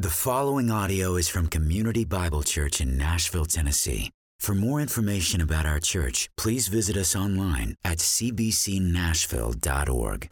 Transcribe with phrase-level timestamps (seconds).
[0.00, 4.12] The following audio is from Community Bible Church in Nashville, Tennessee.
[4.38, 10.30] For more information about our church, please visit us online at cbcnashville.org.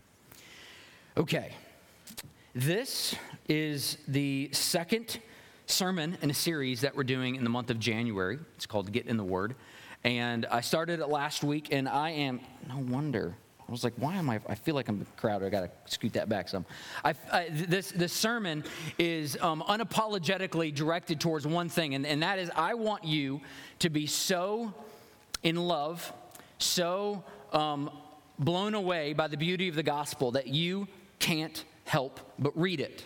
[1.17, 1.53] Okay,
[2.55, 3.17] this
[3.49, 5.19] is the second
[5.67, 8.39] sermon in a series that we're doing in the month of January.
[8.55, 9.57] It's called Get in the Word.
[10.05, 12.39] And I started it last week, and I am,
[12.69, 13.35] no wonder,
[13.69, 14.41] I was like, why am I?
[14.49, 15.47] I feel like I'm crowded.
[15.47, 16.65] I got to scoot that back some.
[17.05, 18.63] I, I, this, this sermon
[18.97, 23.41] is um, unapologetically directed towards one thing, and, and that is I want you
[23.81, 24.73] to be so
[25.43, 26.13] in love,
[26.59, 27.91] so um,
[28.39, 30.87] blown away by the beauty of the gospel that you
[31.19, 33.05] can't help but read it.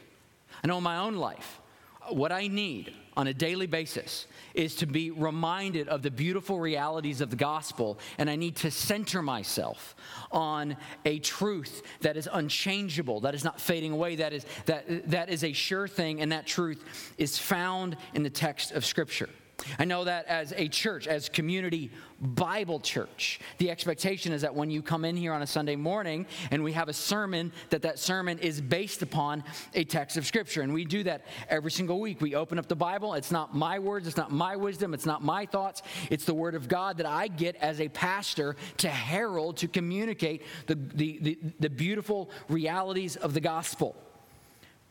[0.62, 1.60] I know in my own life,
[2.08, 7.20] what I need on a daily basis is to be reminded of the beautiful realities
[7.20, 9.94] of the gospel, and I need to center myself
[10.32, 10.74] on
[11.04, 15.44] a truth that is unchangeable, that is not fading away, that is, that, that is
[15.44, 19.28] a sure thing, and that truth is found in the text of Scripture.
[19.78, 21.90] I know that as a church, as community
[22.20, 26.26] Bible church, the expectation is that when you come in here on a Sunday morning
[26.50, 30.62] and we have a sermon, that that sermon is based upon a text of Scripture.
[30.62, 32.20] And we do that every single week.
[32.20, 33.14] We open up the Bible.
[33.14, 35.82] It's not my words, it's not my wisdom, it's not my thoughts.
[36.10, 40.42] It's the Word of God that I get as a pastor to herald, to communicate
[40.66, 43.96] the, the, the, the beautiful realities of the gospel.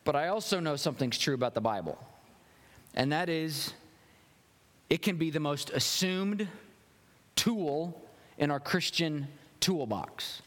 [0.03, 1.97] But I also know something's true about the Bible,
[2.95, 3.73] and that is
[4.89, 6.47] it can be the most assumed
[7.35, 8.01] tool
[8.37, 9.27] in our Christian
[9.59, 10.41] toolbox.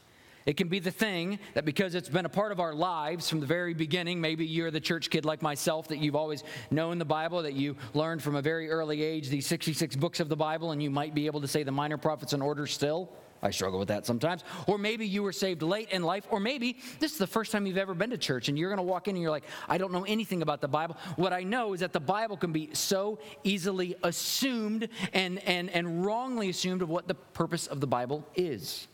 [0.44, 3.38] It can be the thing that because it's been a part of our lives from
[3.38, 7.04] the very beginning, maybe you're the church kid like myself, that you've always known the
[7.04, 10.72] Bible, that you learned from a very early age these 66 books of the Bible,
[10.72, 13.08] and you might be able to say the minor prophets in order still.
[13.42, 14.44] I struggle with that sometimes.
[14.68, 17.66] Or maybe you were saved late in life, or maybe this is the first time
[17.66, 19.78] you've ever been to church and you're going to walk in and you're like, I
[19.78, 20.96] don't know anything about the Bible.
[21.16, 26.04] What I know is that the Bible can be so easily assumed and, and, and
[26.04, 28.86] wrongly assumed of what the purpose of the Bible is.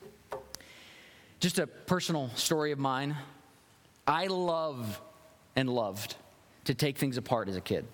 [1.40, 3.16] Just a personal story of mine.
[4.06, 5.00] I love
[5.56, 6.16] and loved
[6.64, 7.86] to take things apart as a kid.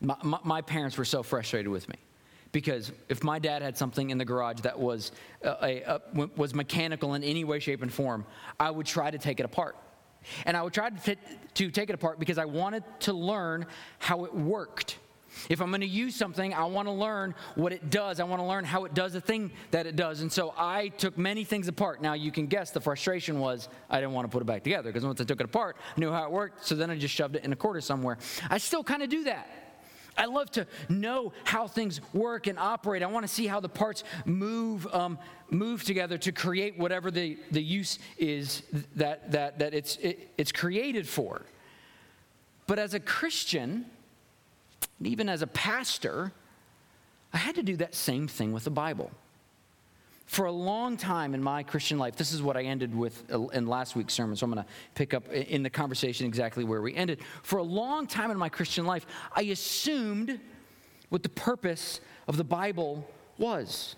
[0.00, 1.96] My, my, my parents were so frustrated with me
[2.52, 5.12] because if my dad had something in the garage that was,
[5.44, 6.00] uh, a, a,
[6.36, 8.26] was mechanical in any way, shape, and form,
[8.58, 9.76] I would try to take it apart.
[10.44, 11.20] And I would try to, t-
[11.54, 13.66] to take it apart because I wanted to learn
[13.98, 14.98] how it worked.
[15.48, 18.20] If I'm going to use something, I want to learn what it does.
[18.20, 20.20] I want to learn how it does the thing that it does.
[20.22, 22.02] And so I took many things apart.
[22.02, 24.90] Now, you can guess the frustration was I didn't want to put it back together
[24.90, 26.66] because once I took it apart, I knew how it worked.
[26.66, 28.18] So then I just shoved it in a corner somewhere.
[28.50, 29.59] I still kind of do that.
[30.16, 33.02] I love to know how things work and operate.
[33.02, 35.18] I want to see how the parts move, um,
[35.50, 38.62] move together to create whatever the, the use is
[38.96, 41.42] that, that, that it's, it, it's created for.
[42.66, 43.86] But as a Christian,
[45.02, 46.32] even as a pastor,
[47.32, 49.10] I had to do that same thing with the Bible.
[50.30, 53.48] For a long time in my Christian life, this is what I ended with uh,
[53.48, 56.80] in last week's sermon, so I'm going to pick up in the conversation exactly where
[56.80, 57.18] we ended.
[57.42, 60.38] For a long time in my Christian life, I assumed
[61.08, 63.96] what the purpose of the Bible was.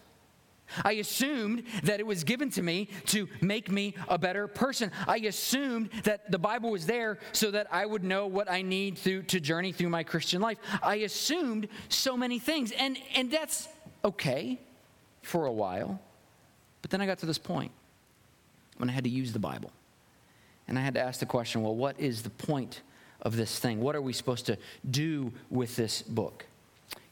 [0.82, 4.90] I assumed that it was given to me to make me a better person.
[5.06, 8.96] I assumed that the Bible was there so that I would know what I need
[9.04, 10.56] to, to journey through my Christian life.
[10.82, 13.68] I assumed so many things, and, and that's
[14.02, 14.58] okay
[15.20, 16.00] for a while.
[16.82, 17.72] But then I got to this point
[18.76, 19.72] when I had to use the Bible.
[20.68, 22.82] And I had to ask the question well, what is the point
[23.20, 23.80] of this thing?
[23.80, 24.58] What are we supposed to
[24.90, 26.46] do with this book?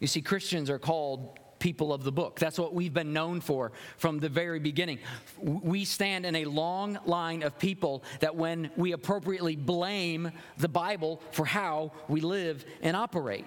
[0.00, 2.38] You see, Christians are called people of the book.
[2.38, 4.98] That's what we've been known for from the very beginning.
[5.40, 11.20] We stand in a long line of people that, when we appropriately blame the Bible
[11.32, 13.44] for how we live and operate.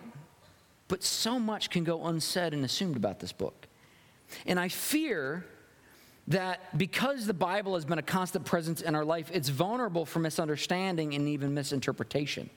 [0.88, 3.67] But so much can go unsaid and assumed about this book.
[4.45, 5.45] And I fear
[6.28, 10.19] that because the Bible has been a constant presence in our life, it's vulnerable for
[10.19, 12.50] misunderstanding and even misinterpretation.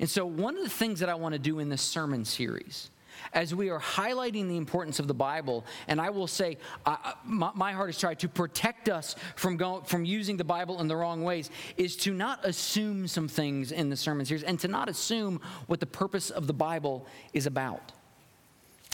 [0.00, 2.90] And so, one of the things that I want to do in this sermon series,
[3.32, 7.50] as we are highlighting the importance of the Bible, and I will say, uh, my,
[7.54, 10.96] my, heart is trying to protect us from, going, from using the Bible in the
[10.96, 14.88] wrong ways, is to not assume some things in the sermon series and to not
[14.88, 17.92] assume what the purpose of the Bible is about.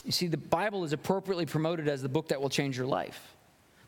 [0.05, 3.35] You see, the Bible is appropriately promoted as the book that will change your life.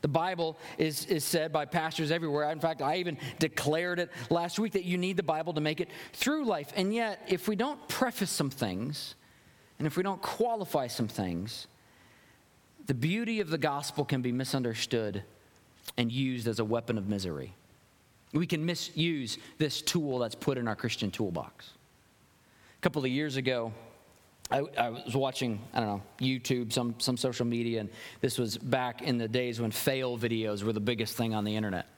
[0.04, 2.50] The Bible is, is said by pastors everywhere.
[2.50, 5.80] In fact, I even declared it last week that you need the Bible to make
[5.80, 6.74] it through life.
[6.76, 9.14] And yet, if we don't preface some things,
[9.78, 11.68] and if we don't qualify some things,
[12.84, 15.22] the beauty of the gospel can be misunderstood
[15.96, 17.54] and used as a weapon of misery.
[18.34, 21.70] We can misuse this tool that's put in our Christian toolbox.
[22.78, 23.72] A couple of years ago,
[24.54, 27.90] I, I, was watching, I don't know, YouTube, some, some social media, and
[28.20, 31.56] this was back in the days when fail videos were the biggest thing on the
[31.56, 31.88] internet.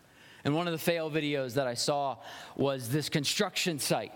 [0.43, 2.17] And one of the fail videos that I saw
[2.57, 4.13] was this construction site.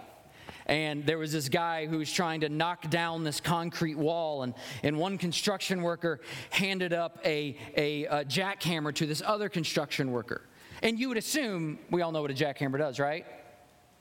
[0.65, 4.55] And there was this guy who was trying to knock down this concrete wall, and,
[4.83, 10.49] and one construction worker handed up a, a, a jackhammer to this other construction worker.
[10.83, 13.27] And you would assume we all know what a jackhammer does, right?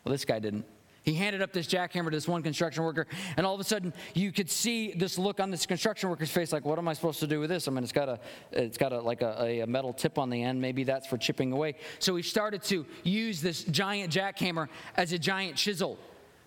[0.05, 0.65] Well, this guy didn't.
[1.03, 3.07] He handed up this jackhammer to this one construction worker,
[3.37, 6.51] and all of a sudden, you could see this look on this construction worker's face,
[6.51, 8.19] like, "What am I supposed to do with this?" I mean, it's got a,
[8.51, 10.59] it's got a like a, a metal tip on the end.
[10.59, 11.75] Maybe that's for chipping away.
[11.99, 14.67] So he started to use this giant jackhammer
[14.97, 15.97] as a giant chisel,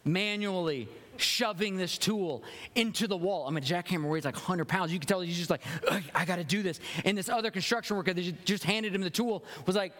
[0.05, 2.43] manually shoving this tool
[2.75, 3.47] into the wall.
[3.47, 4.93] I mean, jackhammer weighs like 100 pounds.
[4.93, 5.63] You can tell he's just like,
[6.15, 9.11] "I got to do this." And this other construction worker that just handed him the
[9.11, 9.93] tool was like,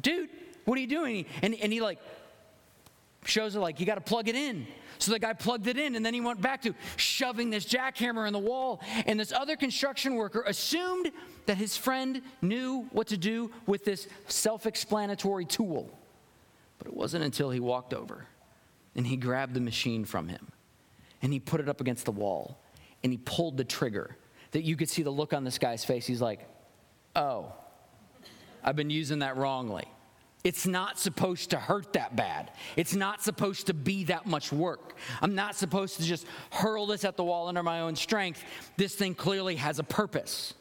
[0.00, 0.28] "Dude,
[0.64, 2.00] what are you doing?" And and he like
[3.28, 4.66] shows her like you got to plug it in.
[4.98, 8.26] So the guy plugged it in and then he went back to shoving this jackhammer
[8.26, 11.10] in the wall and this other construction worker assumed
[11.44, 15.90] that his friend knew what to do with this self-explanatory tool.
[16.78, 18.26] But it wasn't until he walked over
[18.94, 20.48] and he grabbed the machine from him
[21.20, 22.58] and he put it up against the wall
[23.02, 24.16] and he pulled the trigger
[24.52, 26.06] that you could see the look on this guy's face.
[26.06, 26.48] He's like
[27.16, 27.52] oh
[28.62, 29.84] i've been using that wrongly
[30.44, 32.52] it's not supposed to hurt that bad.
[32.76, 34.96] It's not supposed to be that much work.
[35.20, 38.44] I'm not supposed to just hurl this at the wall under my own strength.
[38.76, 40.54] This thing clearly has a purpose.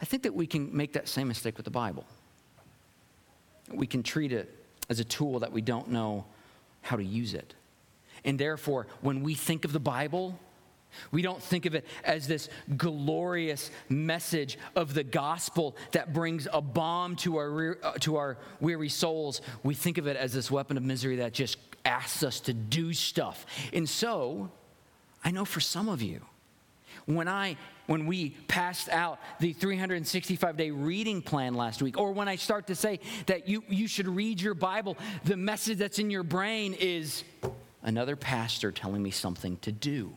[0.00, 2.06] I think that we can make that same mistake with the Bible.
[3.72, 4.54] We can treat it
[4.88, 6.24] as a tool that we don't know
[6.82, 7.54] how to use it.
[8.24, 10.38] And therefore, when we think of the Bible,
[11.10, 16.60] we don't think of it as this glorious message of the gospel that brings a
[16.60, 19.40] balm to our, uh, to our weary souls.
[19.62, 22.92] We think of it as this weapon of misery that just asks us to do
[22.92, 23.46] stuff.
[23.72, 24.50] And so,
[25.24, 26.22] I know for some of you,
[27.06, 27.56] when I
[27.86, 32.66] when we passed out the 365 day reading plan last week, or when I start
[32.66, 36.74] to say that you, you should read your Bible, the message that's in your brain
[36.74, 37.24] is
[37.82, 40.14] another pastor telling me something to do.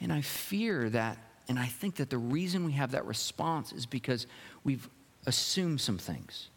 [0.00, 1.18] And I fear that,
[1.48, 4.26] and I think that the reason we have that response is because
[4.64, 4.88] we've
[5.26, 6.48] assumed some things.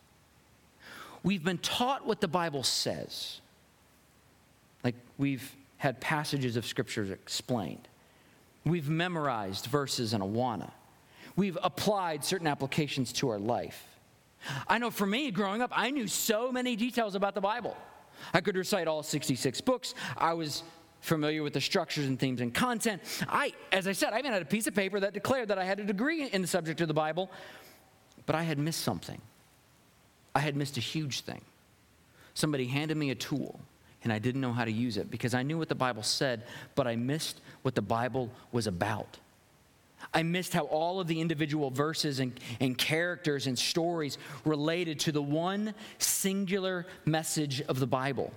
[1.24, 3.40] We've been taught what the Bible says.
[4.84, 7.88] Like we've had passages of scriptures explained.
[8.66, 10.72] We've memorized verses in Awana.
[11.36, 13.86] We've applied certain applications to our life.
[14.68, 17.76] I know for me, growing up, I knew so many details about the Bible.
[18.34, 19.96] I could recite all 66 books.
[20.18, 20.64] I was
[21.04, 23.02] familiar with the structures and themes and content.
[23.28, 25.66] I, as I said, I even had a piece of paper that declared that I
[25.66, 27.30] had a degree in the subject of the Bible,
[28.26, 29.20] but I had missed something.
[30.34, 31.42] I had missed a huge thing.
[32.34, 33.60] Somebody handed me a tool,
[34.04, 36.44] and I didn't know how to use it because I knew what the Bible said,
[36.74, 39.18] but I missed what the Bible was about.
[40.14, 45.12] I missed how all of the individual verses and, and characters and stories related to
[45.12, 48.34] the one singular message of the Bible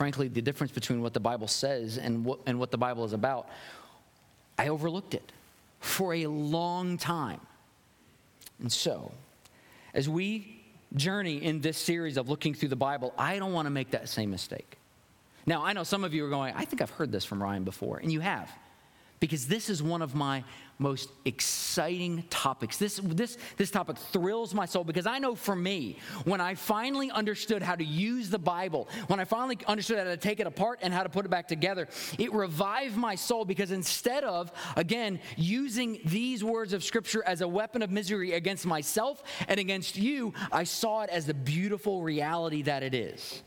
[0.00, 3.12] frankly, the difference between what the Bible says and what, and what the Bible is
[3.12, 3.50] about,
[4.58, 5.30] I overlooked it
[5.78, 7.42] for a long time.
[8.60, 9.12] And so,
[9.92, 10.62] as we
[10.96, 14.08] journey in this series of looking through the Bible, I don't want to make that
[14.08, 14.78] same mistake.
[15.44, 17.64] Now, I know some of you are going, I think I've heard this from Ryan
[17.64, 18.50] before, and you have
[19.20, 20.42] because this is one of my
[20.78, 22.78] most exciting topics.
[22.78, 27.10] This, this, this topic thrills my soul because I know for me, when I finally
[27.10, 30.78] understood how to use the Bible, when I finally understood how to take it apart
[30.80, 31.86] and how to put it back together,
[32.18, 37.48] it revived my soul because instead of, again, using these words of Scripture as a
[37.48, 42.62] weapon of misery against myself and against you, I saw it as the beautiful reality
[42.62, 43.42] that it is.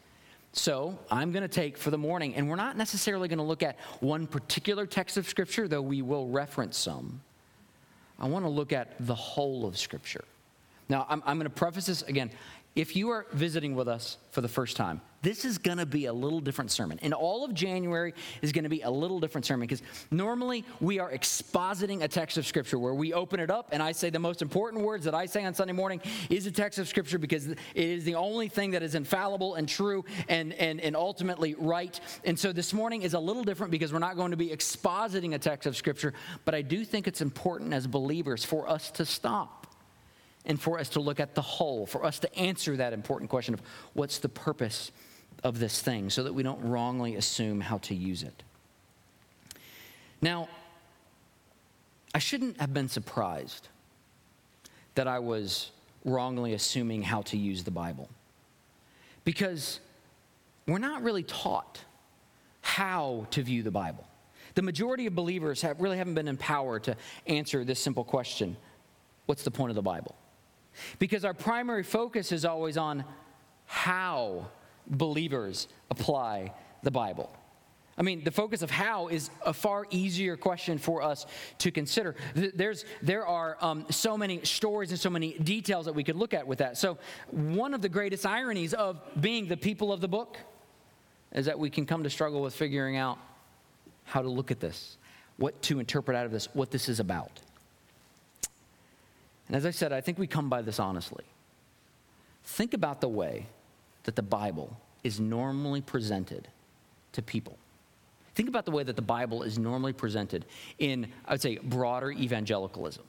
[0.53, 3.63] So I'm going to take for the morning, and we're not necessarily going to look
[3.63, 7.21] at one particular text of Scripture, though we will reference some.
[8.19, 10.23] I want to look at the whole of Scripture.
[10.89, 12.29] Now, I'm, I'm going to preface this again.
[12.75, 16.05] If you are visiting with us for the first time, this is going to be
[16.05, 16.99] a little different sermon.
[17.01, 20.99] And all of January is going to be a little different sermon because normally we
[20.99, 24.19] are expositing a text of Scripture where we open it up and I say the
[24.19, 27.47] most important words that I say on Sunday morning is a text of Scripture because
[27.47, 31.97] it is the only thing that is infallible and true and, and, and ultimately right.
[32.25, 35.33] And so this morning is a little different because we're not going to be expositing
[35.35, 36.13] a text of Scripture,
[36.43, 39.67] but I do think it's important as believers for us to stop
[40.45, 43.53] and for us to look at the whole, for us to answer that important question
[43.53, 43.61] of
[43.93, 44.91] what's the purpose
[45.43, 48.43] of this thing so that we don't wrongly assume how to use it.
[50.21, 50.47] Now,
[52.15, 53.67] I shouldn't have been surprised
[54.95, 55.71] that I was
[56.05, 58.09] wrongly assuming how to use the Bible
[59.25, 59.79] because
[60.67, 61.83] we're not really taught
[62.61, 64.07] how to view the Bible.
[64.55, 66.95] The majority of believers have, really haven't been empowered to
[67.27, 68.55] answer this simple question
[69.25, 70.15] What's the point of the Bible?
[70.99, 73.05] Because our primary focus is always on
[73.65, 74.47] how
[74.87, 77.31] believers apply the Bible.
[77.97, 81.27] I mean, the focus of how is a far easier question for us
[81.59, 82.15] to consider.
[82.33, 86.33] There's, there are um, so many stories and so many details that we could look
[86.33, 86.77] at with that.
[86.77, 86.97] So,
[87.29, 90.37] one of the greatest ironies of being the people of the book
[91.33, 93.19] is that we can come to struggle with figuring out
[94.05, 94.97] how to look at this,
[95.37, 97.39] what to interpret out of this, what this is about.
[99.47, 101.25] And as I said, I think we come by this honestly.
[102.43, 103.45] Think about the way
[104.03, 106.47] that the Bible is normally presented
[107.13, 107.57] to people.
[108.35, 110.45] Think about the way that the Bible is normally presented
[110.79, 113.03] in, I would say, broader evangelicalism.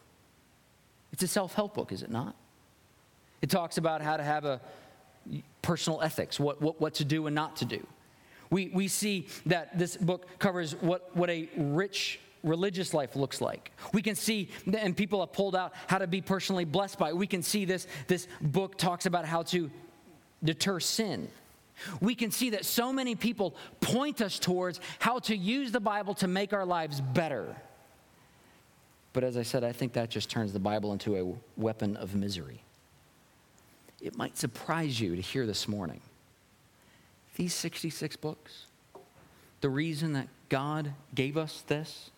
[1.13, 2.35] It's a self help book, is it not?
[3.41, 4.61] It talks about how to have a
[5.63, 7.87] personal ethics, what, what, what to do and not to do.
[8.51, 13.73] We, we see that this book covers what, what a rich religious life looks like.
[13.93, 17.17] We can see, and people have pulled out how to be personally blessed by it.
[17.17, 19.71] We can see this, this book talks about how to
[20.45, 21.29] deter sin.
[22.01, 26.15] We can see that so many people point us towards how to use the Bible
[26.15, 27.57] to make our lives better.
[29.13, 32.15] But as I said, I think that just turns the Bible into a weapon of
[32.15, 32.61] misery.
[34.01, 36.01] It might surprise you to hear this morning
[37.37, 38.67] these 66 books,
[39.61, 42.11] the reason that God gave us this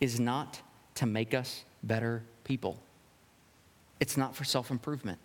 [0.00, 0.60] is not
[0.94, 2.78] to make us better people.
[4.00, 5.18] It's not for self improvement.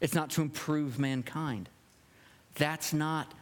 [0.00, 1.68] It's not to improve mankind.
[2.54, 3.32] That's not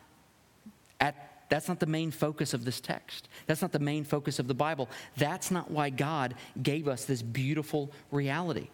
[1.01, 3.29] at that's not the main focus of this text.
[3.47, 4.89] That's not the main focus of the Bible.
[5.17, 8.69] That's not why God gave us this beautiful reality.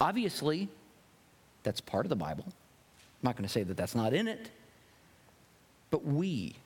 [0.00, 0.68] Obviously,
[1.62, 2.44] that's part of the Bible.
[2.46, 4.50] I'm not going to say that that's not in it.
[5.90, 6.56] But we,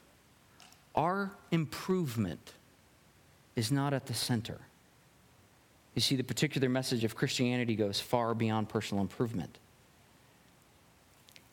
[0.95, 2.55] our improvement
[3.57, 4.59] is not at the center.
[5.95, 9.59] You see, the particular message of Christianity goes far beyond personal improvement.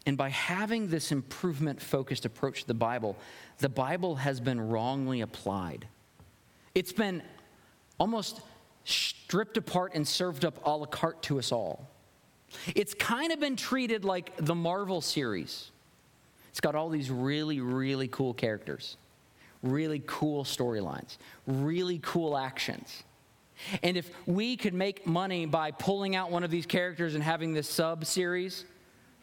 [0.06, 3.18] And by having this improvement focused approach to the Bible,
[3.58, 5.88] the Bible has been wrongly applied.
[6.76, 7.24] It's been
[7.98, 8.42] almost
[8.84, 11.90] stripped apart and served up a la carte to us all.
[12.76, 15.72] It's kind of been treated like the Marvel series.
[16.50, 18.98] It's got all these really, really cool characters,
[19.64, 23.04] really cool storylines, really cool actions.
[23.84, 27.54] And if we could make money by pulling out one of these characters and having
[27.54, 28.66] this sub series,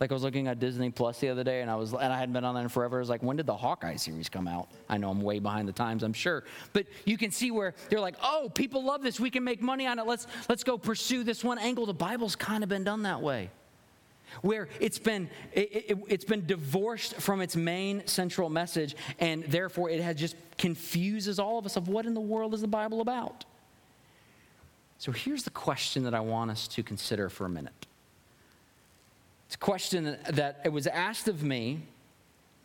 [0.02, 2.18] like I was looking at Disney Plus the other day, and I was, and I
[2.18, 2.96] hadn't been on that in forever.
[2.96, 4.68] I was like, when did the Hawkeye series come out?
[4.88, 6.42] I know I'm way behind the times, I'm sure,
[6.72, 9.20] but you can see where they're like, oh, people love this.
[9.20, 10.06] We can make money on it.
[10.06, 11.86] Let's let's go pursue this one angle.
[11.86, 13.48] The Bible's kind of been done that way,
[14.40, 19.88] where it's been it, it, it's been divorced from its main central message, and therefore
[19.88, 23.02] it has just confuses all of us of what in the world is the Bible
[23.02, 23.44] about.
[24.98, 27.86] So here's the question that I want us to consider for a minute.
[29.52, 31.82] It's a question that it was asked of me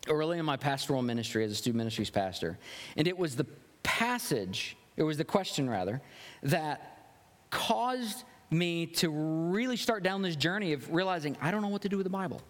[0.08, 2.56] early in my pastoral ministry as a student ministries pastor.
[2.96, 3.44] And it was the
[3.82, 6.00] passage, it was the question rather,
[6.44, 7.12] that
[7.50, 11.90] caused me to really start down this journey of realizing I don't know what to
[11.90, 12.40] do with the Bible.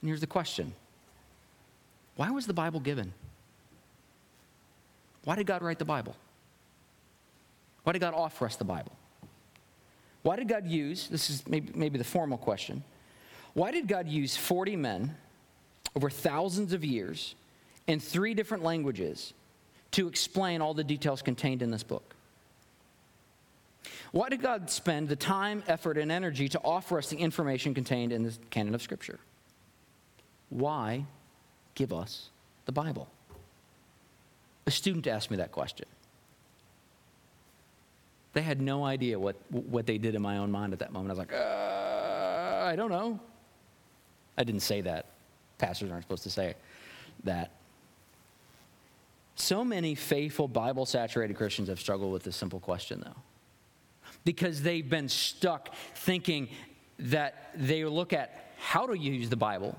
[0.00, 0.74] And here's the question
[2.16, 3.14] Why was the Bible given?
[5.22, 6.16] Why did God write the Bible?
[7.84, 8.96] Why did God offer us the Bible?
[10.22, 12.82] Why did God use, this is maybe, maybe the formal question,
[13.54, 15.14] why did God use 40 men
[15.94, 17.34] over thousands of years
[17.86, 19.34] in three different languages
[19.92, 22.14] to explain all the details contained in this book?
[24.12, 28.12] Why did God spend the time, effort, and energy to offer us the information contained
[28.12, 29.18] in the canon of Scripture?
[30.50, 31.06] Why
[31.74, 32.30] give us
[32.66, 33.08] the Bible?
[34.66, 35.86] A student asked me that question.
[38.34, 41.10] They had no idea what, what they did in my own mind at that moment.
[41.10, 43.18] I was like, uh, I don't know.
[44.36, 45.06] I didn't say that.
[45.58, 46.54] Pastors aren't supposed to say
[47.24, 47.50] that.
[49.34, 53.20] So many faithful, Bible saturated Christians have struggled with this simple question, though,
[54.24, 56.48] because they've been stuck thinking
[56.98, 59.76] that they look at how to use the Bible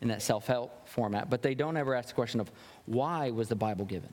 [0.00, 2.50] in that self help format, but they don't ever ask the question of
[2.86, 4.12] why was the Bible given?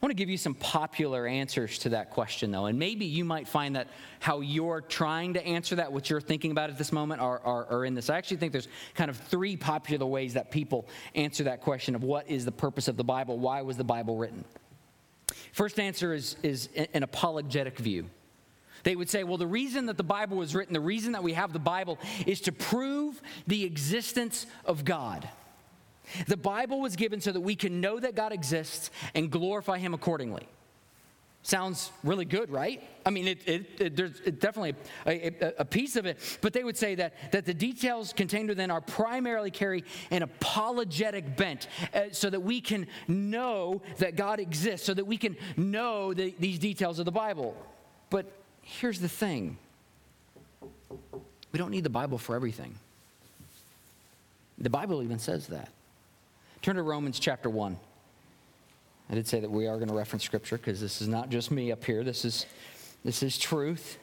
[0.00, 3.24] I want to give you some popular answers to that question, though, and maybe you
[3.24, 3.88] might find that
[4.20, 7.66] how you're trying to answer that, what you're thinking about at this moment, are, are,
[7.66, 8.08] are in this.
[8.08, 10.86] I actually think there's kind of three popular ways that people
[11.16, 14.16] answer that question of what is the purpose of the Bible, why was the Bible
[14.16, 14.44] written.
[15.52, 18.08] First answer is, is an apologetic view.
[18.84, 21.32] They would say, well, the reason that the Bible was written, the reason that we
[21.32, 25.28] have the Bible is to prove the existence of God.
[26.26, 29.94] The Bible was given so that we can know that God exists and glorify Him
[29.94, 30.48] accordingly.
[31.42, 32.82] Sounds really good, right?
[33.06, 34.74] I mean, it, it, it there's definitely
[35.06, 38.48] a, a, a, piece of it, but they would say that, that the details contained
[38.48, 44.40] within are primarily carry an apologetic bent uh, so that we can know that God
[44.40, 47.56] exists, so that we can know the, these details of the Bible.
[48.10, 48.26] But
[48.60, 49.56] here's the thing
[51.52, 52.74] we don't need the Bible for everything.
[54.58, 55.70] The Bible even says that.
[56.62, 57.78] Turn to Romans chapter 1.
[59.10, 61.50] I did say that we are going to reference scripture because this is not just
[61.50, 62.04] me up here.
[62.04, 62.46] This is,
[63.04, 63.98] this is truth.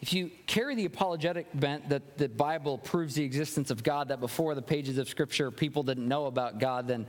[0.00, 4.18] If you carry the apologetic bent that the Bible proves the existence of God, that
[4.18, 7.06] before the pages of Scripture people didn't know about God, then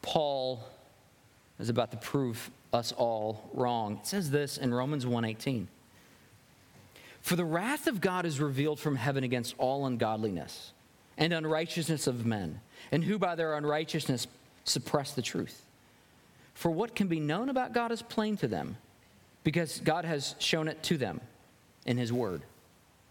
[0.00, 0.64] Paul
[1.58, 3.98] is about to prove us all wrong.
[3.98, 5.68] It says this in Romans 1:18.
[7.20, 10.72] For the wrath of God is revealed from heaven against all ungodliness
[11.20, 12.60] and unrighteousness of men,
[12.90, 14.26] and who by their unrighteousness
[14.64, 15.64] suppress the truth.
[16.54, 18.76] For what can be known about God is plain to them,
[19.44, 21.20] because God has shown it to them
[21.86, 22.42] in His Word.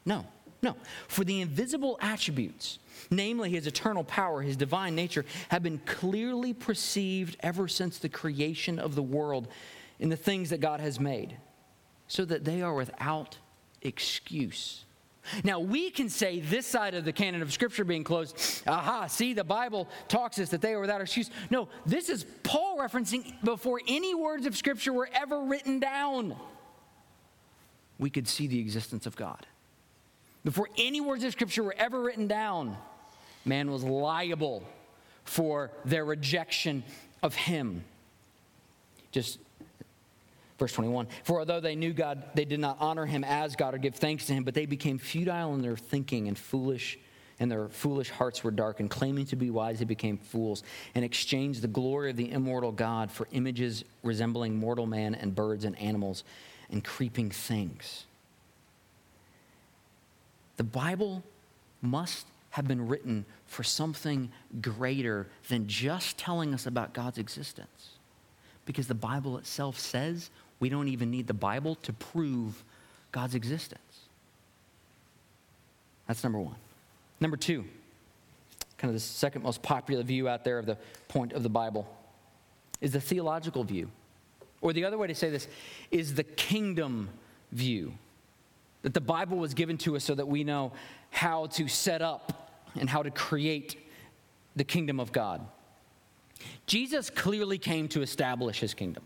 [0.05, 0.25] No,
[0.61, 0.75] no.
[1.07, 2.79] For the invisible attributes,
[3.11, 8.79] namely His eternal power, His divine nature, have been clearly perceived ever since the creation
[8.79, 9.47] of the world
[9.99, 11.37] in the things that God has made,
[12.07, 13.37] so that they are without
[13.83, 14.83] excuse.
[15.43, 19.33] Now, we can say this side of the canon of Scripture being closed, aha, see,
[19.33, 21.29] the Bible talks us that they are without excuse.
[21.49, 26.35] No, this is Paul referencing before any words of Scripture were ever written down.
[27.97, 29.45] We could see the existence of God.
[30.43, 32.77] Before any words of Scripture were ever written down,
[33.45, 34.63] man was liable
[35.25, 36.83] for their rejection
[37.21, 37.83] of him.
[39.11, 39.39] Just
[40.59, 43.77] Verse 21 For although they knew God, they did not honor him as God or
[43.77, 46.99] give thanks to him, but they became futile in their thinking and foolish,
[47.39, 48.91] and their foolish hearts were darkened.
[48.91, 50.61] Claiming to be wise, they became fools
[50.93, 55.63] and exchanged the glory of the immortal God for images resembling mortal man and birds
[55.63, 56.25] and animals
[56.69, 58.05] and creeping things.
[60.57, 61.23] The Bible
[61.81, 67.91] must have been written for something greater than just telling us about God's existence.
[68.65, 72.63] Because the Bible itself says we don't even need the Bible to prove
[73.11, 73.81] God's existence.
[76.07, 76.55] That's number one.
[77.19, 77.65] Number two,
[78.77, 81.87] kind of the second most popular view out there of the point of the Bible,
[82.81, 83.89] is the theological view.
[84.61, 85.47] Or the other way to say this
[85.91, 87.09] is the kingdom
[87.51, 87.93] view.
[88.81, 90.71] That the Bible was given to us so that we know
[91.11, 93.77] how to set up and how to create
[94.55, 95.41] the kingdom of God.
[96.65, 99.03] Jesus clearly came to establish his kingdom.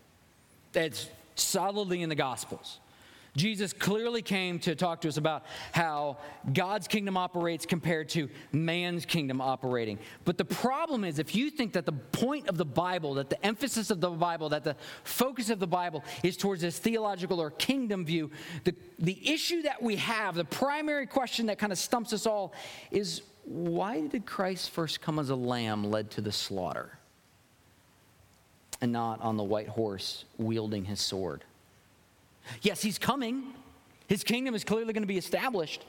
[0.72, 2.80] That's solidly in the Gospels.
[3.36, 6.17] Jesus clearly came to talk to us about how
[6.54, 9.98] God's kingdom operates compared to man's kingdom operating.
[10.24, 13.43] But the problem is, if you think that the point of the Bible, that the
[13.43, 17.50] emphasis of the Bible, that the focus of the Bible is towards this theological or
[17.50, 18.30] kingdom view,
[18.65, 22.54] the, the issue that we have, the primary question that kind of stumps us all
[22.91, 27.00] is why did Christ first come as a lamb led to the slaughter?
[28.84, 31.46] And not on the white horse wielding his sword.
[32.62, 33.54] Yes, he's coming.
[34.08, 35.86] His kingdom is clearly going to be established.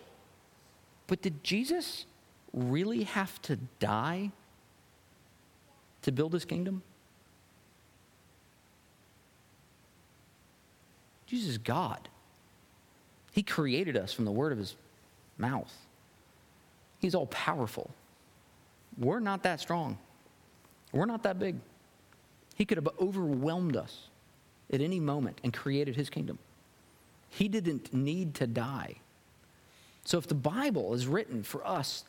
[1.09, 2.07] But did Jesus
[2.52, 4.30] really have to die
[6.02, 6.85] to build his kingdom?
[11.26, 12.09] Jesus is God.
[13.33, 14.76] He created us from the word of his
[15.37, 15.74] mouth.
[17.00, 17.90] He's all powerful.
[18.96, 19.98] We're not that strong.
[20.92, 21.57] We're not that big.
[22.54, 24.08] He could have overwhelmed us
[24.72, 26.38] at any moment and created his kingdom.
[27.30, 28.96] He didn't need to die.
[30.04, 32.04] So if the Bible is written for us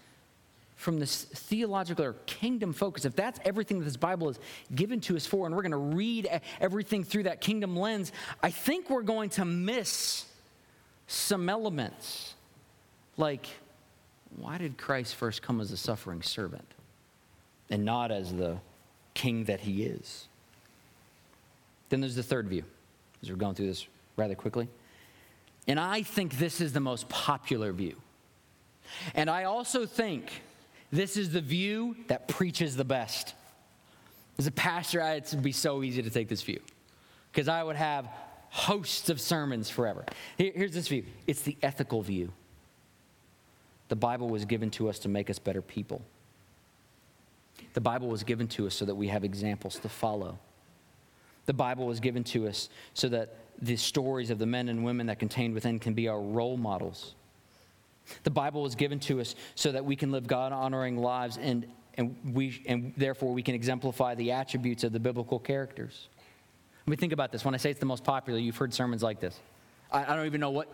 [0.76, 4.40] from this theological or kingdom focus, if that's everything that this Bible is
[4.74, 6.30] given to us for, and we're going to read
[6.60, 8.12] everything through that kingdom lens,
[8.44, 10.26] I think we're going to miss
[11.08, 12.36] some elements.
[13.18, 13.48] Like,
[14.36, 16.68] why did Christ first come as a suffering servant
[17.70, 18.58] and not as the
[19.14, 20.28] king that he is?
[21.96, 22.66] Then there's the third view,
[23.24, 24.68] as we're going through this rather quickly.
[25.66, 27.96] And I think this is the most popular view.
[29.14, 30.30] And I also think
[30.92, 33.34] this is the view that preaches the best.
[34.38, 36.60] As a pastor, it would be so easy to take this view
[37.32, 38.10] because I would have
[38.50, 40.04] hosts of sermons forever.
[40.38, 42.34] here's this view it's the ethical view.
[43.88, 46.02] The Bible was given to us to make us better people.
[47.74, 50.40] The Bible was given to us so that we have examples to follow.
[51.46, 55.08] The Bible was given to us so that the stories of the men and women
[55.08, 57.16] that contained within can be our role models.
[58.24, 61.66] The Bible was given to us so that we can live God honoring lives and,
[61.96, 66.10] and, we, and therefore we can exemplify the attributes of the biblical characters.
[66.86, 67.44] Let me think about this.
[67.44, 69.40] When I say it's the most popular, you've heard sermons like this.
[69.92, 70.68] I, I don't even know what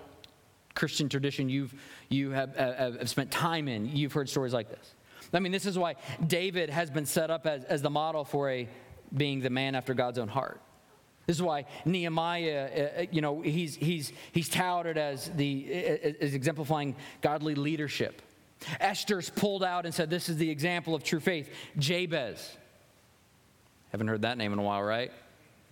[0.75, 1.73] Christian tradition you've,
[2.09, 3.95] you have, uh, have spent time in.
[3.95, 4.93] You've heard stories like this.
[5.33, 5.95] I mean, this is why
[6.27, 8.67] David has been set up as, as the model for a,
[9.15, 10.61] being the man after God's own heart.
[11.27, 16.33] This is why Nehemiah, uh, uh you know, he's, he's, he's touted as, the, as
[16.33, 18.21] exemplifying godly leadership.
[18.79, 21.49] Esther's pulled out and said, This is the example of true faith.
[21.77, 22.57] Jabez.
[23.91, 25.11] Haven't heard that name in a while, right?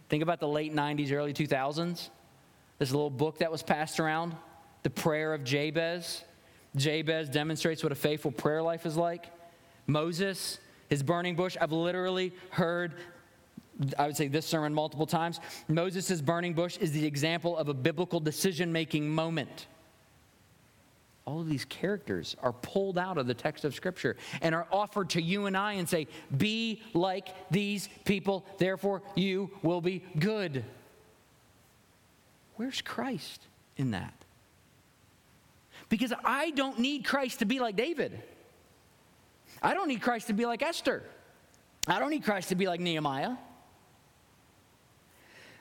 [0.10, 2.10] Think about the late 90s, early 2000s.
[2.80, 4.36] This little book that was passed around,
[4.84, 6.24] The Prayer of Jabez.
[6.76, 9.28] Jabez demonstrates what a faithful prayer life is like.
[9.88, 11.58] Moses, his burning bush.
[11.60, 12.96] I've literally heard,
[13.98, 15.40] I would say this sermon multiple times.
[15.68, 19.68] Moses' burning bush is the example of a biblical decision making moment.
[21.26, 25.12] All of these characters are pulled out of the text of Scripture and are offered
[25.12, 30.66] to you and I and say, Be like these people, therefore you will be good.
[32.56, 33.44] Where's Christ
[33.78, 34.14] in that?
[35.88, 38.22] Because I don't need Christ to be like David.
[39.62, 41.04] I don't need Christ to be like Esther.
[41.88, 43.36] I don't need Christ to be like Nehemiah.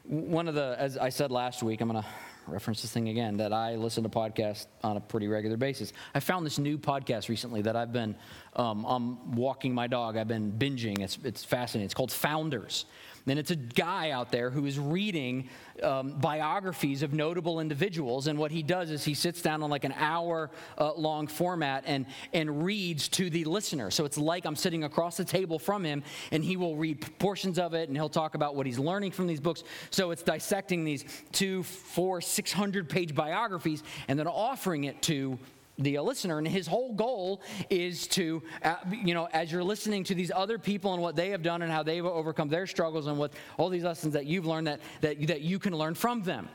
[0.09, 2.09] One of the, as I said last week, I'm going to
[2.47, 5.92] reference this thing again, that I listen to podcasts on a pretty regular basis.
[6.14, 8.16] I found this new podcast recently that I've been,
[8.57, 11.01] um, I'm walking my dog, I've been binging.
[11.01, 11.85] It's, it's fascinating.
[11.85, 12.87] It's called Founders.
[13.31, 15.49] And it's a guy out there who is reading
[15.83, 18.27] um, biographies of notable individuals.
[18.27, 21.85] And what he does is he sits down on like an hour uh, long format
[21.87, 23.91] and, and reads to the listener.
[23.91, 27.59] So it's like I'm sitting across the table from him and he will read portions
[27.59, 29.64] of it and he'll talk about what he's learning from these books.
[29.91, 35.38] So it's dissecting these two, four, 600 page biographies and then offering it to
[35.79, 36.38] the listener.
[36.38, 40.59] And his whole goal is to, uh, you know, as you're listening to these other
[40.59, 43.69] people and what they have done and how they've overcome their struggles and what all
[43.69, 46.49] these lessons that you've learned that, that, that you can learn from them.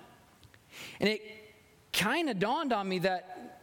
[0.99, 1.21] And it
[1.91, 3.62] kind of dawned on me that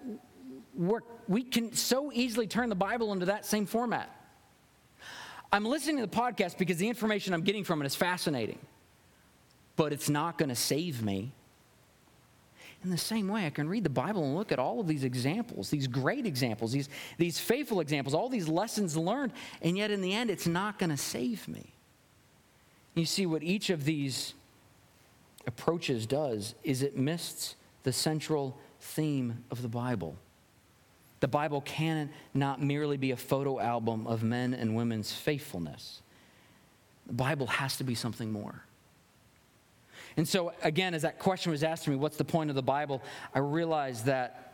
[0.74, 4.16] we're, we can so easily turn the Bible into that same format.
[5.52, 8.60] I'm listening to the podcast because the information I'm getting from it is fascinating,
[9.76, 11.32] but it's not going to save me.
[12.82, 15.04] In the same way, I can read the Bible and look at all of these
[15.04, 16.88] examples, these great examples, these,
[17.18, 20.90] these faithful examples, all these lessons learned, and yet in the end, it's not going
[20.90, 21.74] to save me.
[22.94, 24.34] You see, what each of these
[25.46, 30.16] approaches does is it misses the central theme of the Bible.
[31.20, 36.00] The Bible cannot merely be a photo album of men and women's faithfulness.
[37.06, 38.64] The Bible has to be something more.
[40.16, 42.62] And so, again, as that question was asked to me, what's the point of the
[42.62, 43.02] Bible?
[43.34, 44.50] I realized that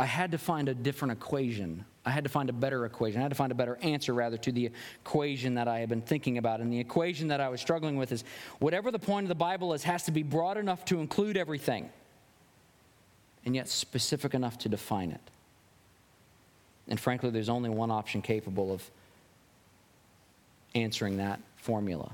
[0.00, 1.84] I had to find a different equation.
[2.06, 3.20] I had to find a better equation.
[3.20, 4.70] I had to find a better answer, rather, to the
[5.04, 6.60] equation that I had been thinking about.
[6.60, 8.22] And the equation that I was struggling with is
[8.60, 11.90] whatever the point of the Bible is, has to be broad enough to include everything,
[13.44, 15.20] and yet specific enough to define it.
[16.86, 18.88] And frankly, there's only one option capable of
[20.74, 22.12] answering that formula.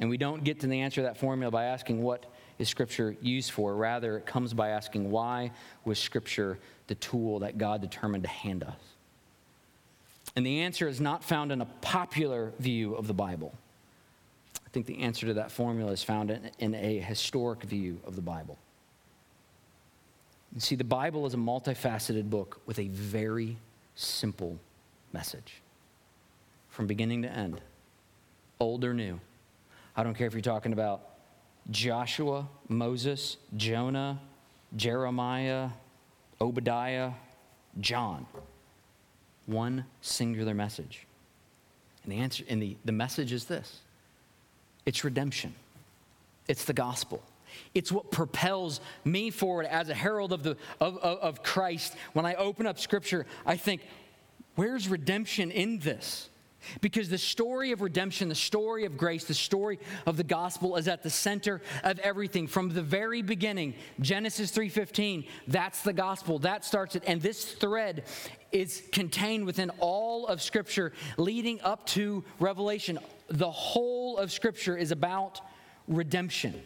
[0.00, 2.26] And we don't get to the answer to that formula by asking what
[2.58, 3.74] is Scripture used for.
[3.74, 5.50] Rather, it comes by asking why
[5.84, 8.80] was Scripture the tool that God determined to hand us?
[10.34, 13.52] And the answer is not found in a popular view of the Bible.
[14.66, 18.16] I think the answer to that formula is found in, in a historic view of
[18.16, 18.56] the Bible.
[20.54, 23.56] You see, the Bible is a multifaceted book with a very
[23.94, 24.58] simple
[25.12, 25.60] message
[26.70, 27.60] from beginning to end,
[28.58, 29.20] old or new.
[29.96, 31.02] I don't care if you're talking about
[31.70, 34.20] Joshua, Moses, Jonah,
[34.76, 35.68] Jeremiah,
[36.40, 37.12] Obadiah,
[37.80, 38.26] John.
[39.46, 41.06] One singular message.
[42.04, 43.80] And the answer and the, the message is this
[44.86, 45.54] it's redemption.
[46.48, 47.22] It's the gospel.
[47.74, 51.94] It's what propels me forward as a herald of, the, of, of, of Christ.
[52.14, 53.82] When I open up scripture, I think,
[54.54, 56.30] where's redemption in this?
[56.80, 60.88] Because the story of redemption, the story of grace, the story of the gospel is
[60.88, 63.74] at the center of everything from the very beginning.
[64.00, 66.38] Genesis 3:15, that's the gospel.
[66.38, 68.04] That starts it and this thread
[68.50, 72.98] is contained within all of scripture leading up to Revelation.
[73.28, 75.40] The whole of scripture is about
[75.88, 76.62] redemption.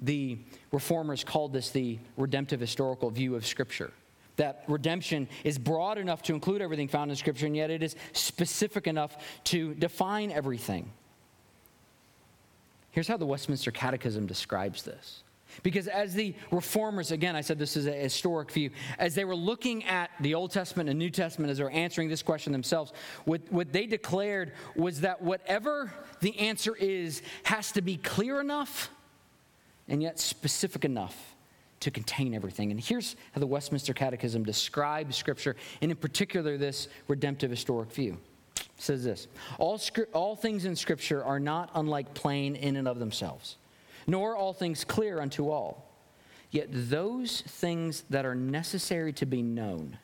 [0.00, 0.38] The
[0.70, 3.92] reformers called this the redemptive historical view of scripture
[4.38, 7.94] that redemption is broad enough to include everything found in Scripture, and yet it is
[8.12, 10.90] specific enough to define everything.
[12.90, 15.22] Here's how the Westminster Catechism describes this
[15.62, 19.36] Because as the reformers, again, I said this is a historic view, as they were
[19.36, 22.92] looking at the Old Testament and New Testament, as they were answering this question themselves,
[23.24, 28.90] what, what they declared was that whatever the answer is has to be clear enough
[29.88, 31.36] and yet specific enough
[31.80, 32.70] to contain everything.
[32.70, 38.18] And here's how the Westminster Catechism describes Scripture, and in particular, this redemptive historic view.
[38.56, 39.80] It says this all,
[40.12, 43.56] all things in Scripture are not unlike plain in and of themselves
[44.08, 45.84] nor all things clear unto all.
[46.50, 49.98] Yet those things that are necessary to be known,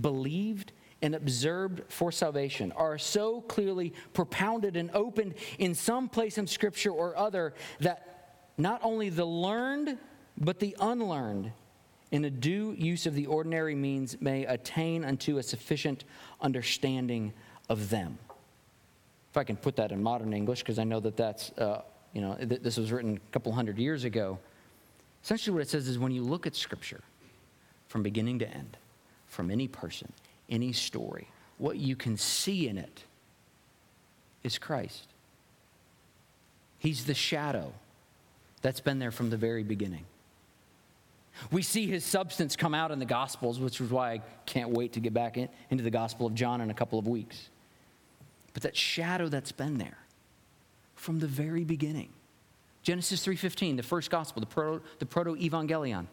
[0.00, 6.46] believed, and observed for salvation are so clearly propounded and opened in some place in
[6.46, 9.96] Scripture or other that not only the learned,
[10.40, 11.52] but the unlearned,
[12.10, 16.04] in a due use of the ordinary means, may attain unto a sufficient
[16.40, 17.32] understanding
[17.68, 18.18] of them.
[19.30, 22.20] If I can put that in modern English, because I know that that's uh, you
[22.20, 24.38] know, th- this was written a couple hundred years ago.
[25.22, 27.02] Essentially, what it says is when you look at Scripture
[27.88, 28.76] from beginning to end,
[29.26, 30.12] from any person,
[30.48, 33.04] any story, what you can see in it
[34.42, 35.06] is Christ.
[36.78, 37.72] He's the shadow
[38.62, 40.04] that's been there from the very beginning.
[41.50, 44.92] We see his substance come out in the Gospels, which is why I can't wait
[44.94, 47.48] to get back in, into the Gospel of John in a couple of weeks.
[48.52, 49.98] But that shadow that's been there
[50.94, 52.10] from the very beginning.
[52.82, 56.06] Genesis 3:15, the first gospel, the proto, the proto-evangelion.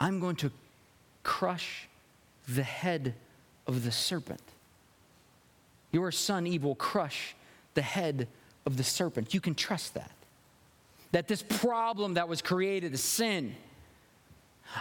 [0.00, 0.52] I'm going to
[1.22, 1.88] crush
[2.46, 3.14] the head
[3.66, 4.42] of the serpent.
[5.90, 7.34] Your son Eve will crush
[7.74, 8.28] the head
[8.66, 9.34] of the serpent.
[9.34, 10.10] You can trust that.
[11.12, 13.54] That this problem that was created, the sin,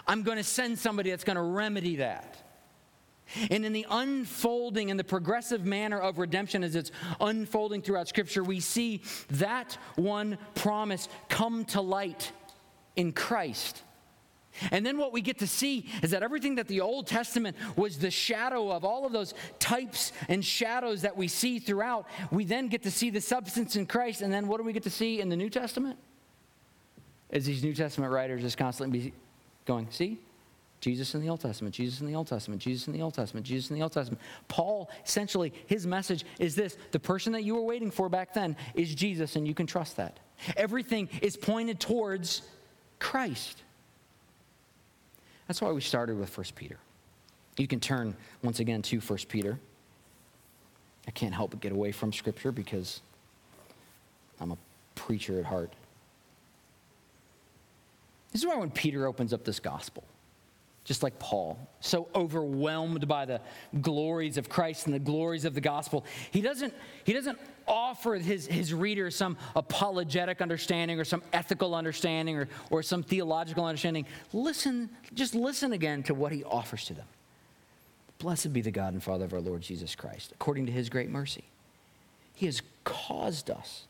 [0.06, 2.38] I'm going to send somebody that's going to remedy that.
[3.52, 8.44] And in the unfolding and the progressive manner of redemption as it's unfolding throughout Scripture,
[8.44, 12.32] we see that one promise come to light
[12.96, 13.84] in Christ.
[14.72, 18.00] And then what we get to see is that everything that the Old Testament was
[18.00, 22.68] the shadow of, all of those types and shadows that we see throughout, we then
[22.68, 24.22] get to see the substance in Christ.
[24.22, 26.00] And then what do we get to see in the New Testament?
[27.32, 29.14] As these New Testament writers just constantly be
[29.66, 30.20] going, see,
[30.80, 33.46] Jesus in the Old Testament, Jesus in the Old Testament, Jesus in the Old Testament,
[33.46, 34.22] Jesus in the Old Testament.
[34.48, 38.56] Paul, essentially, his message is this the person that you were waiting for back then
[38.76, 40.20] is Jesus, and you can trust that.
[40.56, 42.44] Everything is pointed towards
[43.00, 43.64] Christ.
[45.48, 46.78] That's why we started with 1 Peter.
[47.58, 49.58] You can turn once again to 1 Peter.
[51.08, 53.02] I can't help but get away from Scripture because
[54.40, 54.58] I'm a
[54.94, 55.74] preacher at heart.
[58.32, 60.04] This is why when Peter opens up this gospel,
[60.84, 63.42] just like Paul, so overwhelmed by the
[63.82, 66.06] glories of Christ and the glories of the gospel.
[66.32, 72.38] He doesn't, he doesn't offer his, his readers some apologetic understanding or some ethical understanding
[72.38, 74.06] or, or some theological understanding.
[74.34, 77.08] Listen, just listen again to what he offers to them.
[78.20, 81.10] Blessed be the God and Father of our Lord Jesus Christ, according to his great
[81.10, 81.44] mercy.
[82.34, 83.87] He has caused us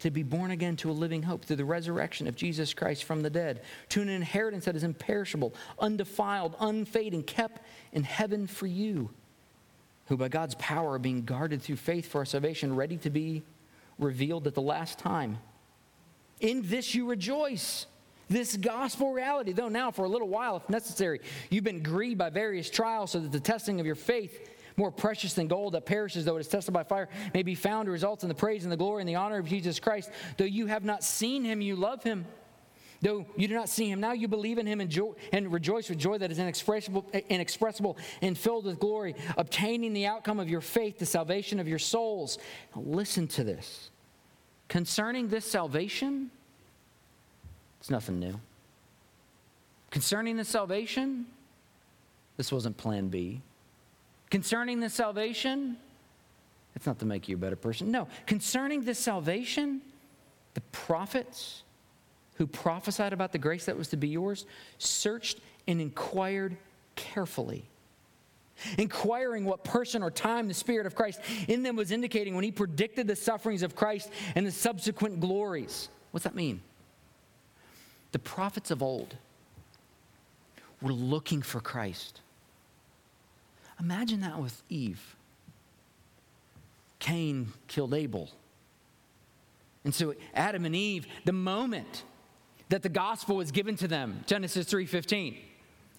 [0.00, 3.22] to be born again to a living hope through the resurrection of Jesus Christ from
[3.22, 9.10] the dead, to an inheritance that is imperishable, undefiled, unfading, kept in heaven for you,
[10.06, 13.42] who by God's power are being guarded through faith for our salvation, ready to be
[13.98, 15.38] revealed at the last time.
[16.40, 17.86] In this you rejoice.
[18.28, 22.30] This gospel reality, though now for a little while, if necessary, you've been grieved by
[22.30, 24.48] various trials, so that the testing of your faith
[24.80, 27.86] more precious than gold that perishes, though it is tested by fire, may be found
[27.86, 30.10] to result in the praise and the glory and the honor of Jesus Christ.
[30.38, 32.24] Though you have not seen him, you love him.
[33.02, 35.88] Though you do not see him now, you believe in him and, joy, and rejoice
[35.88, 40.60] with joy that is inexpressible, inexpressible and filled with glory, obtaining the outcome of your
[40.60, 42.38] faith, the salvation of your souls.
[42.74, 43.90] Now, listen to this.
[44.68, 46.30] Concerning this salvation,
[47.80, 48.40] it's nothing new.
[49.90, 51.26] Concerning the salvation,
[52.36, 53.40] this wasn't plan B.
[54.30, 55.76] Concerning the salvation,
[56.76, 57.90] it's not to make you a better person.
[57.90, 59.82] No, concerning this salvation,
[60.54, 61.64] the prophets
[62.34, 64.46] who prophesied about the grace that was to be yours
[64.78, 66.56] searched and inquired
[66.96, 67.64] carefully.
[68.78, 72.52] Inquiring what person or time the Spirit of Christ in them was indicating when he
[72.52, 75.88] predicted the sufferings of Christ and the subsequent glories.
[76.10, 76.60] What's that mean?
[78.12, 79.16] The prophets of old
[80.82, 82.20] were looking for Christ.
[83.80, 85.16] Imagine that with Eve.
[86.98, 88.28] Cain killed Abel.
[89.84, 92.04] And so Adam and Eve, the moment
[92.68, 95.36] that the gospel was given to them, Genesis 3:15,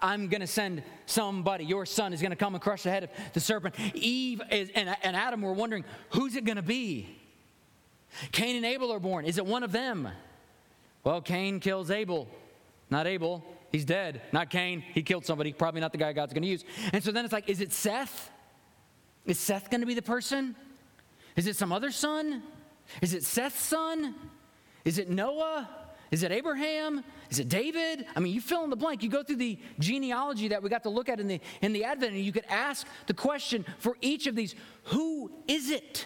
[0.02, 3.04] I'm going to send somebody, your son is going to come and crush the head
[3.06, 3.76] of the serpent.
[3.94, 7.08] Eve is, and, and Adam were wondering, who's it going to be?
[8.32, 9.26] Cain and Abel are born.
[9.26, 10.10] Is it one of them?
[11.04, 12.28] Well, Cain kills Abel.
[12.90, 13.44] Not Abel.
[13.72, 14.22] He's dead.
[14.32, 14.82] Not Cain.
[14.82, 15.54] He killed somebody.
[15.54, 16.66] Probably not the guy God's going to use.
[16.92, 18.30] And so then it's like, is it Seth?
[19.26, 20.56] Is Seth going to be the person?
[21.36, 22.44] Is it some other son?
[23.02, 24.16] Is it Seth's son?
[24.84, 25.70] Is it Noah?
[26.12, 27.04] Is it Abraham?
[27.30, 28.06] Is it David?
[28.16, 29.02] I mean, you fill in the blank.
[29.02, 31.86] You go through the genealogy that we got to look at in the, in the
[31.86, 34.54] Advent, and you could ask the question for each of these
[34.86, 36.06] who is it?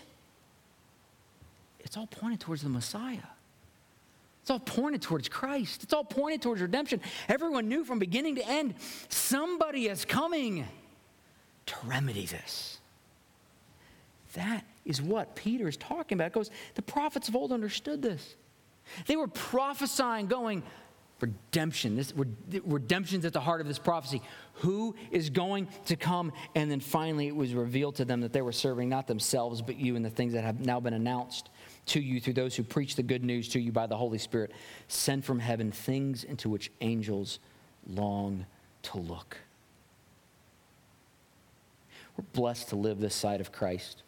[1.80, 3.18] It's all pointed towards the Messiah.
[4.46, 5.82] It's all pointed towards Christ.
[5.82, 7.02] It's all pointed towards redemption.
[7.28, 8.76] Everyone knew from beginning to end
[9.10, 10.68] somebody is coming
[11.66, 12.78] to remedy this.
[14.34, 16.28] That is what Peter is talking about.
[16.28, 18.36] It goes, the prophets of old understood this.
[19.08, 20.62] They were prophesying, going,
[21.20, 21.96] redemption.
[21.96, 22.14] This
[22.64, 24.22] redemption's at the heart of this prophecy.
[24.58, 26.32] Who is going to come?
[26.54, 29.78] And then finally, it was revealed to them that they were serving not themselves, but
[29.78, 31.50] you and the things that have now been announced
[31.88, 34.52] to you through those who preach the good news to you by the Holy Spirit,
[34.88, 37.40] sent from heaven, things into which angels
[37.88, 38.46] long
[38.84, 39.38] to look.
[42.18, 44.04] We're blessed to live this side of Christ.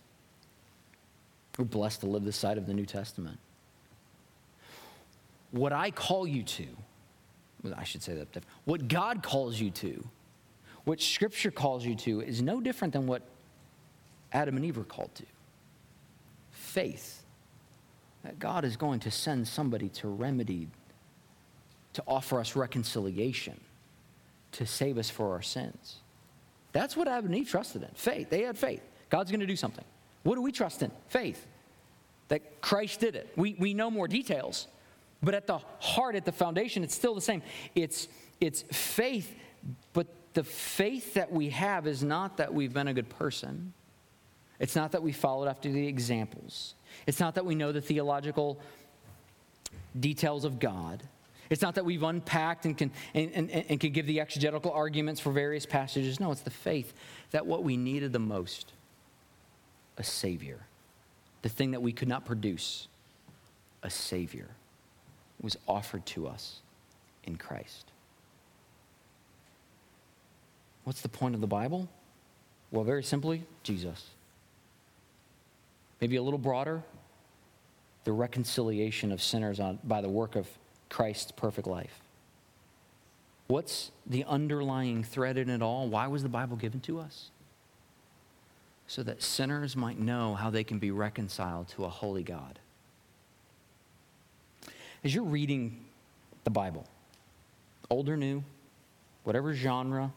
[1.57, 3.39] We're blessed to live this side of the New Testament.
[5.51, 6.65] What I call you to,
[7.75, 10.07] I should say that, what God calls you to,
[10.83, 13.23] what Scripture calls you to, is no different than what
[14.31, 15.23] Adam and Eve were called to
[16.51, 17.16] faith.
[18.39, 20.67] God is going to send somebody to remedy,
[21.93, 23.59] to offer us reconciliation,
[24.53, 25.97] to save us for our sins.
[26.71, 28.29] That's what Adam and Eve trusted in faith.
[28.29, 28.81] They had faith.
[29.09, 29.85] God's going to do something.
[30.23, 30.91] What do we trust in?
[31.07, 31.45] Faith.
[32.27, 33.31] That Christ did it.
[33.35, 34.67] We, we know more details,
[35.23, 37.41] but at the heart, at the foundation, it's still the same.
[37.73, 38.07] It's,
[38.41, 39.33] it's faith,
[39.93, 43.73] but the faith that we have is not that we've been a good person.
[44.59, 46.73] It's not that we followed after the examples.
[47.05, 48.59] It's not that we know the theological
[49.99, 51.03] details of God.
[51.49, 55.21] It's not that we've unpacked and can, and, and, and can give the exegetical arguments
[55.21, 56.19] for various passages.
[56.19, 56.93] No, it's the faith
[57.31, 58.73] that what we needed the most
[59.97, 60.59] a Savior.
[61.41, 62.87] The thing that we could not produce,
[63.81, 64.49] a Savior,
[65.41, 66.61] was offered to us
[67.23, 67.91] in Christ.
[70.83, 71.89] What's the point of the Bible?
[72.71, 74.09] Well, very simply, Jesus.
[76.01, 76.83] Maybe a little broader,
[78.03, 80.47] the reconciliation of sinners on, by the work of
[80.89, 82.01] Christ's perfect life.
[83.47, 85.87] What's the underlying thread in it all?
[85.87, 87.31] Why was the Bible given to us?
[88.87, 92.57] so that sinners might know how they can be reconciled to a holy God.
[95.03, 95.85] As you're reading
[96.45, 96.87] the Bible,
[97.89, 98.43] old or new,
[99.25, 100.11] whatever genre,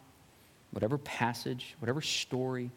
[0.70, 2.70] whatever passage, whatever story,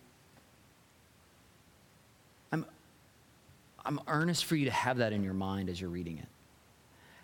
[3.86, 6.28] I'm earnest for you to have that in your mind as you're reading it.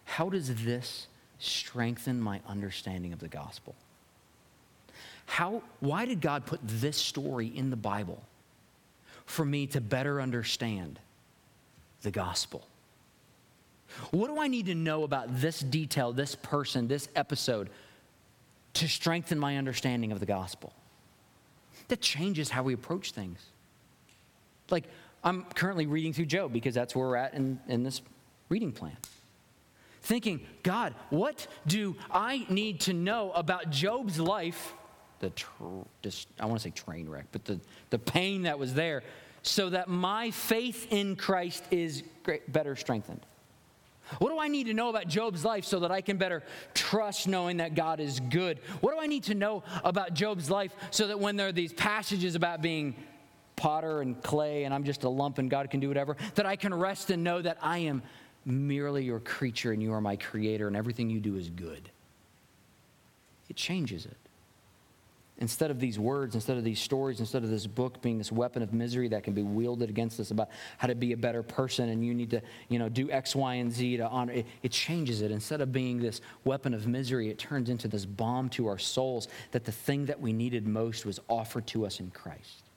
[0.06, 1.08] How does this
[1.40, 3.76] strengthen my understanding of the gospel?
[5.26, 8.22] How, why did God put this story in the Bible?
[9.30, 11.00] for me to better understand
[12.02, 12.66] the gospel?
[14.10, 17.70] What do I need to know about this detail, this person, this episode
[18.74, 20.74] to strengthen my understanding of the gospel?
[21.90, 23.40] That changes how we approach things.
[24.72, 24.86] Like,
[25.24, 28.02] I'm currently reading through Job because that's where we're at in, in this
[28.50, 28.98] reading plan.
[30.02, 34.74] Thinking, God, what do I need to know about Job's life
[35.20, 35.48] the tr-
[36.40, 39.04] I want to say train wreck, but the, the pain that was there,
[39.42, 43.26] so that my faith in Christ is great, better strengthened.
[44.18, 46.42] What do I need to know about Job's life so that I can better
[46.74, 48.60] trust knowing that God is good?
[48.82, 51.74] What do I need to know about Job's life so that when there are these
[51.74, 52.96] passages about being
[53.60, 56.56] potter and clay and I'm just a lump and God can do whatever, that I
[56.56, 58.02] can rest and know that I am
[58.46, 61.90] merely your creature and you are my creator and everything you do is good?
[63.50, 64.18] It changes it
[65.40, 68.62] instead of these words, instead of these stories, instead of this book being this weapon
[68.62, 71.90] of misery that can be wielded against us about how to be a better person
[71.90, 74.72] and you need to, you know, do X, Y, and Z to honor, it, it
[74.72, 75.32] changes it.
[75.32, 79.28] Instead of being this weapon of misery, it turns into this balm to our souls
[79.52, 82.69] that the thing that we needed most was offered to us in Christ.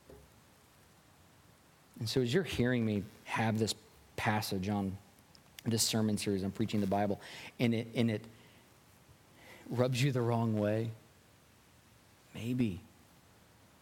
[2.02, 3.76] And so as you're hearing me have this
[4.16, 4.98] passage on
[5.64, 7.20] this sermon series I'm preaching the Bible,
[7.60, 8.24] and it, and it
[9.70, 10.90] rubs you the wrong way,
[12.34, 12.80] Maybe.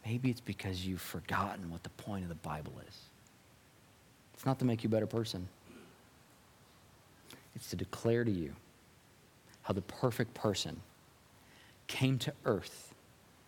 [0.04, 2.98] Maybe it's because you've forgotten what the point of the Bible is.
[4.34, 5.48] It's not to make you a better person,
[7.56, 8.52] it's to declare to you
[9.62, 10.78] how the perfect person
[11.86, 12.92] came to earth,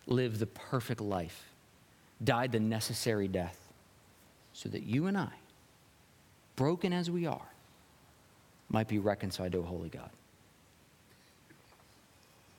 [0.07, 1.53] lived the perfect life,
[2.23, 3.62] died the necessary death,
[4.53, 5.31] so that you and I,
[6.55, 7.53] broken as we are,
[8.69, 10.09] might be reconciled to a holy God.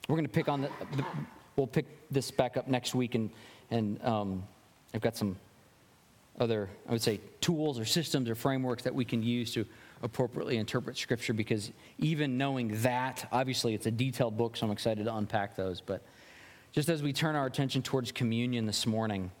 [0.07, 0.69] we're going to pick on the,
[1.55, 3.29] we'll pick this back up next week, and,
[3.71, 4.43] and um,
[4.93, 5.37] I've got some
[6.39, 9.65] other, I would say, tools or systems or frameworks that we can use to
[10.03, 15.05] appropriately interpret Scripture because even knowing that, obviously it's a detailed book, so I'm excited
[15.05, 15.81] to unpack those.
[15.81, 16.03] But
[16.73, 19.31] just as we turn our attention towards communion this morning,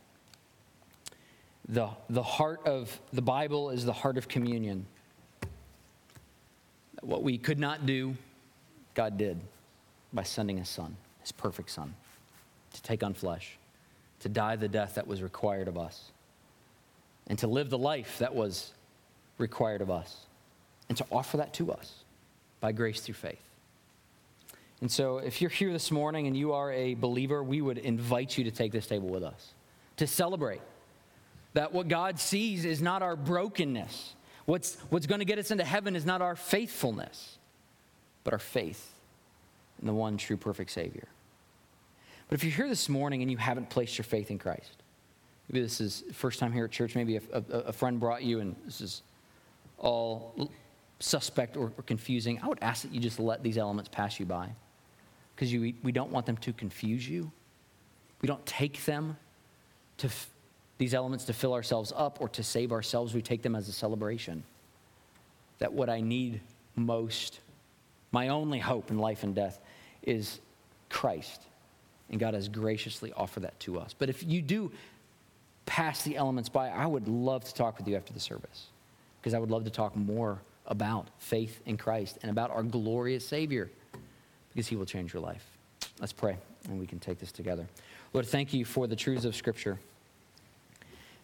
[1.67, 4.85] the, the heart of the Bible is the heart of communion.
[7.01, 8.15] What we could not do,
[8.93, 9.39] God did
[10.13, 11.93] by sending his son, his perfect son,
[12.73, 13.57] to take on flesh,
[14.19, 16.11] to die the death that was required of us,
[17.27, 18.71] and to live the life that was
[19.37, 20.25] required of us,
[20.87, 22.03] and to offer that to us
[22.61, 23.41] by grace through faith.
[24.81, 28.37] And so, if you're here this morning and you are a believer, we would invite
[28.37, 29.53] you to take this table with us,
[29.97, 30.61] to celebrate
[31.55, 34.13] that what God sees is not our brokenness.
[34.45, 37.39] What's, what's going to get us into heaven is not our faithfulness,
[38.23, 38.93] but our faith
[39.79, 41.07] in the one true perfect Savior.
[42.27, 44.83] But if you're here this morning and you haven't placed your faith in Christ,
[45.47, 48.41] maybe this is first time here at church, maybe a, a, a friend brought you
[48.41, 49.01] and this is
[49.77, 50.51] all
[50.99, 54.25] suspect or, or, confusing, I would ask that you just let these elements pass you
[54.25, 54.49] by
[55.35, 57.31] because we don't want them to confuse you.
[58.21, 59.17] We don't take them
[59.97, 60.09] to
[60.77, 63.13] these elements to fill ourselves up or to save ourselves.
[63.13, 64.43] We take them as a celebration.
[65.59, 66.41] That what I need
[66.75, 67.39] most,
[68.11, 69.59] my only hope in life and death,
[70.03, 70.39] is
[70.89, 71.41] Christ.
[72.09, 73.95] And God has graciously offered that to us.
[73.97, 74.71] But if you do
[75.65, 78.67] pass the elements by, I would love to talk with you after the service
[79.19, 83.25] because I would love to talk more about faith in Christ and about our glorious
[83.27, 83.71] Savior
[84.49, 85.45] because He will change your life.
[85.99, 87.65] Let's pray and we can take this together.
[88.13, 89.79] Lord, thank you for the truths of Scripture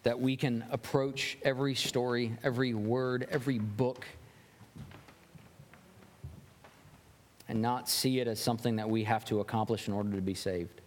[0.02, 4.04] that we can approach every story, every word, every book,
[7.48, 10.34] and not see it as something that we have to accomplish in order to be
[10.34, 10.80] saved,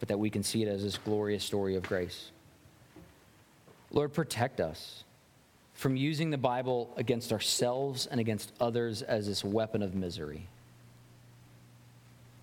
[0.00, 2.30] but that we can see it as this glorious story of grace.
[3.90, 5.04] Lord, protect us
[5.74, 10.48] from using the Bible against ourselves and against others as this weapon of misery.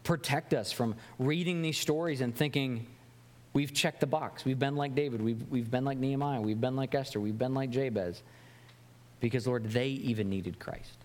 [0.03, 2.87] Protect us from reading these stories and thinking,
[3.55, 4.43] We've checked the box.
[4.43, 5.21] We've been like David.
[5.21, 6.41] We've, we've been like Nehemiah.
[6.41, 7.21] We've been like Esther.
[7.21, 8.21] We've been like Jabez.
[9.21, 10.97] Because, Lord, they even needed Christ.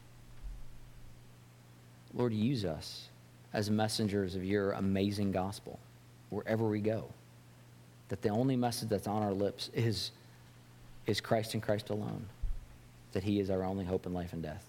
[2.12, 3.07] Lord, use us
[3.53, 5.78] as messengers of your amazing gospel
[6.30, 7.05] wherever we go.
[8.09, 10.11] That the only message that's on our lips is,
[11.07, 12.26] is Christ and Christ alone.
[13.12, 14.64] That he is our only hope in life and death.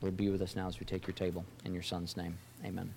[0.00, 1.44] Lord, be with us now as we take your table.
[1.66, 2.94] In your son's name, amen.